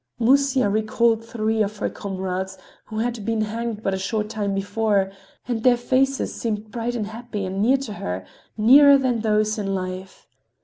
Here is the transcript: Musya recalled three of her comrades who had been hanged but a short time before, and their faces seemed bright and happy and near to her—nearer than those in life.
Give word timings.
Musya 0.17 0.67
recalled 0.67 1.23
three 1.23 1.61
of 1.61 1.77
her 1.77 1.87
comrades 1.87 2.57
who 2.85 2.97
had 2.97 3.23
been 3.23 3.41
hanged 3.41 3.83
but 3.83 3.93
a 3.93 3.99
short 3.99 4.29
time 4.29 4.55
before, 4.55 5.11
and 5.47 5.61
their 5.61 5.77
faces 5.77 6.33
seemed 6.33 6.71
bright 6.71 6.95
and 6.95 7.05
happy 7.05 7.45
and 7.45 7.61
near 7.61 7.77
to 7.77 7.93
her—nearer 7.93 8.97
than 8.97 9.19
those 9.19 9.59
in 9.59 9.75
life. 9.75 10.25